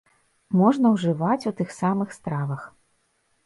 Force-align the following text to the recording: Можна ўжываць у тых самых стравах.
Можна 0.61 0.93
ўжываць 0.95 1.47
у 1.53 1.55
тых 1.61 1.77
самых 1.81 2.19
стравах. 2.19 2.69